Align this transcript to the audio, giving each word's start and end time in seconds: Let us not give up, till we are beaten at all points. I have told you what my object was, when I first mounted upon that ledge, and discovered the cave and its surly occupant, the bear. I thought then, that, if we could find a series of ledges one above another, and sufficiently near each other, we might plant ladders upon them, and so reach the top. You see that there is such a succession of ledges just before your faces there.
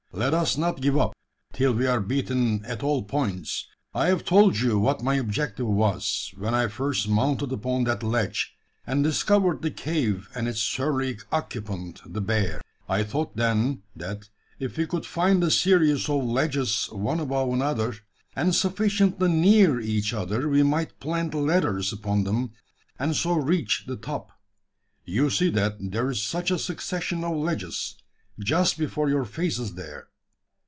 Let 0.13 0.33
us 0.33 0.57
not 0.57 0.81
give 0.81 0.97
up, 0.97 1.13
till 1.53 1.71
we 1.73 1.87
are 1.87 2.01
beaten 2.01 2.65
at 2.65 2.83
all 2.83 3.01
points. 3.03 3.65
I 3.93 4.07
have 4.07 4.25
told 4.25 4.57
you 4.59 4.77
what 4.77 5.01
my 5.01 5.17
object 5.17 5.57
was, 5.61 6.33
when 6.37 6.53
I 6.53 6.67
first 6.67 7.07
mounted 7.07 7.53
upon 7.53 7.85
that 7.85 8.03
ledge, 8.03 8.53
and 8.85 9.05
discovered 9.05 9.61
the 9.61 9.71
cave 9.71 10.27
and 10.35 10.49
its 10.49 10.59
surly 10.59 11.17
occupant, 11.31 12.01
the 12.05 12.19
bear. 12.19 12.61
I 12.89 13.03
thought 13.03 13.37
then, 13.37 13.83
that, 13.95 14.27
if 14.59 14.75
we 14.77 14.85
could 14.85 15.05
find 15.05 15.41
a 15.45 15.49
series 15.49 16.09
of 16.09 16.25
ledges 16.25 16.89
one 16.91 17.21
above 17.21 17.47
another, 17.53 17.95
and 18.35 18.53
sufficiently 18.53 19.29
near 19.31 19.79
each 19.79 20.13
other, 20.13 20.49
we 20.49 20.61
might 20.61 20.99
plant 20.99 21.33
ladders 21.33 21.93
upon 21.93 22.25
them, 22.25 22.51
and 22.99 23.15
so 23.15 23.31
reach 23.35 23.85
the 23.87 23.95
top. 23.95 24.33
You 25.05 25.29
see 25.29 25.49
that 25.51 25.77
there 25.79 26.11
is 26.11 26.21
such 26.21 26.51
a 26.51 26.59
succession 26.59 27.23
of 27.23 27.37
ledges 27.37 27.95
just 28.39 28.77
before 28.77 29.09
your 29.09 29.25
faces 29.25 29.73
there. 29.75 30.07